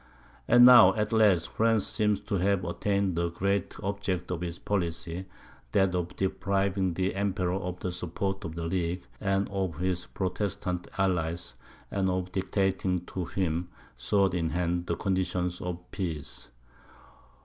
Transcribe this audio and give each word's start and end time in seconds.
And 0.47 0.65
now, 0.65 0.95
at 0.95 1.13
last, 1.13 1.49
France 1.49 1.85
seemed 1.85 2.25
to 2.25 2.39
have 2.39 2.65
attained 2.65 3.15
the 3.15 3.29
great 3.29 3.75
object 3.83 4.31
of 4.31 4.41
its 4.41 4.57
policy, 4.57 5.27
that 5.73 5.93
of 5.93 6.15
depriving 6.15 6.95
the 6.95 7.13
Emperor 7.13 7.53
of 7.53 7.81
the 7.81 7.91
support 7.91 8.43
of 8.43 8.55
the 8.55 8.65
League, 8.65 9.03
and 9.19 9.47
of 9.49 9.77
his 9.77 10.07
Protestant 10.07 10.87
allies, 10.97 11.53
and 11.91 12.09
of 12.09 12.31
dictating 12.31 13.05
to 13.05 13.25
him, 13.25 13.69
sword 13.95 14.33
in 14.33 14.49
hand, 14.49 14.87
the 14.87 14.95
conditions 14.95 15.61
of 15.61 15.77
peace. 15.91 16.49